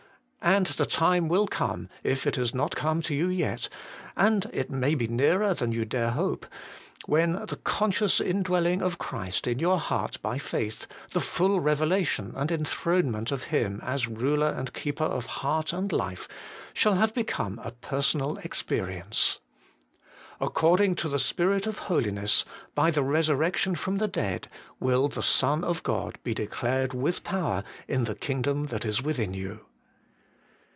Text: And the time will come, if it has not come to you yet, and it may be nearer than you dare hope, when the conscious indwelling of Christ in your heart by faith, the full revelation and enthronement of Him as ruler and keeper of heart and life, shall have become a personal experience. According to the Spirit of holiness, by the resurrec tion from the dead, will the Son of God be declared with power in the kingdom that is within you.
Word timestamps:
And 0.43 0.65
the 0.65 0.87
time 0.87 1.27
will 1.29 1.45
come, 1.45 1.87
if 2.01 2.25
it 2.25 2.35
has 2.35 2.51
not 2.51 2.75
come 2.75 3.03
to 3.03 3.13
you 3.13 3.27
yet, 3.27 3.69
and 4.17 4.49
it 4.51 4.71
may 4.71 4.95
be 4.95 5.07
nearer 5.07 5.53
than 5.53 5.71
you 5.71 5.85
dare 5.85 6.09
hope, 6.09 6.47
when 7.05 7.33
the 7.45 7.57
conscious 7.63 8.19
indwelling 8.19 8.81
of 8.81 8.97
Christ 8.97 9.45
in 9.45 9.59
your 9.59 9.77
heart 9.77 10.19
by 10.23 10.39
faith, 10.39 10.87
the 11.11 11.21
full 11.21 11.59
revelation 11.59 12.33
and 12.35 12.51
enthronement 12.51 13.31
of 13.31 13.45
Him 13.45 13.81
as 13.83 14.07
ruler 14.07 14.47
and 14.47 14.73
keeper 14.73 15.03
of 15.03 15.27
heart 15.27 15.73
and 15.73 15.91
life, 15.93 16.27
shall 16.73 16.95
have 16.95 17.13
become 17.13 17.61
a 17.63 17.73
personal 17.73 18.39
experience. 18.39 19.37
According 20.39 20.95
to 20.95 21.07
the 21.07 21.19
Spirit 21.19 21.67
of 21.67 21.77
holiness, 21.77 22.45
by 22.73 22.89
the 22.89 23.03
resurrec 23.03 23.57
tion 23.57 23.75
from 23.75 23.99
the 23.99 24.07
dead, 24.07 24.47
will 24.79 25.07
the 25.07 25.21
Son 25.21 25.63
of 25.63 25.83
God 25.83 26.17
be 26.23 26.33
declared 26.33 26.95
with 26.95 27.23
power 27.23 27.63
in 27.87 28.05
the 28.05 28.15
kingdom 28.15 28.65
that 28.65 28.85
is 28.85 29.03
within 29.03 29.35
you. 29.35 29.67